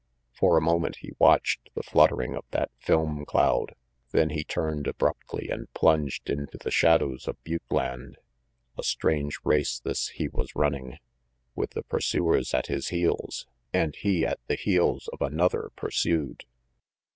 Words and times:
For 0.33 0.57
a 0.57 0.61
moment 0.61 0.95
he 1.01 1.11
watched 1.19 1.69
the 1.75 1.83
fluttering 1.83 2.35
of 2.35 2.43
that 2.49 2.71
film 2.79 3.23
cloud, 3.23 3.75
then 4.09 4.31
he 4.31 4.43
turned 4.43 4.87
abruptly 4.87 5.47
and 5.49 5.71
plunged 5.75 6.27
into 6.27 6.57
the 6.57 6.71
shadows 6.71 7.27
of 7.27 7.37
butte 7.43 7.69
land. 7.69 8.17
A 8.79 8.83
strange 8.83 9.37
race 9.43 9.79
this 9.79 10.07
he 10.07 10.27
was 10.27 10.55
running, 10.55 10.97
with 11.53 11.75
the 11.77 11.83
pursuers 11.83 12.51
at 12.55 12.65
his 12.65 12.87
heels, 12.87 13.45
and 13.73 13.95
he 13.95 14.25
at 14.25 14.39
the 14.47 14.55
heels 14.55 15.07
of 15.13 15.21
another 15.21 15.69
pursued! 15.75 16.45